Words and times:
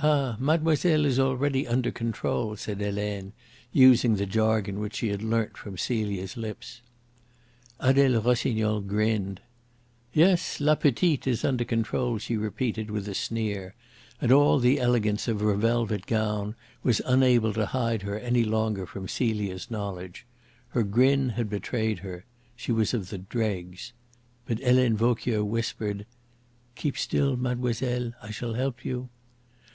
"Ah, 0.00 0.36
mademoiselle 0.38 1.04
is 1.04 1.18
already 1.18 1.66
under 1.66 1.90
control," 1.90 2.54
said 2.54 2.80
Helene, 2.80 3.32
using 3.72 4.14
the 4.14 4.26
jargon 4.26 4.78
which 4.78 4.94
she 4.94 5.08
had 5.08 5.24
learnt 5.24 5.56
from 5.56 5.76
Celia's 5.76 6.36
lips. 6.36 6.82
Adele 7.80 8.22
Rossignol 8.22 8.80
grinned. 8.82 9.40
"Yes, 10.12 10.60
LA 10.60 10.76
PETITE 10.76 11.26
is 11.26 11.44
under 11.44 11.64
control," 11.64 12.18
she 12.18 12.36
repeated, 12.36 12.92
with 12.92 13.08
a 13.08 13.12
sneer; 13.14 13.74
and 14.20 14.30
all 14.30 14.60
the 14.60 14.78
elegance 14.78 15.26
of 15.26 15.40
her 15.40 15.54
velvet 15.56 16.06
gown 16.06 16.54
was 16.84 17.02
unable 17.04 17.52
to 17.54 17.66
hide 17.66 18.02
her 18.02 18.16
any 18.20 18.44
longer 18.44 18.86
from 18.86 19.08
Celia's 19.08 19.68
knowledge. 19.68 20.24
Her 20.68 20.84
grin 20.84 21.30
had 21.30 21.50
betrayed 21.50 21.98
her. 21.98 22.24
She 22.54 22.70
was 22.70 22.94
of 22.94 23.10
the 23.10 23.18
dregs. 23.18 23.92
But 24.46 24.60
Helene 24.60 24.96
Vauquier 24.96 25.42
whispered: 25.44 26.06
"Keep 26.76 26.96
still, 26.96 27.36
mademoiselle. 27.36 28.12
I 28.22 28.30
shall 28.30 28.54
help 28.54 28.84
you." 28.84 29.08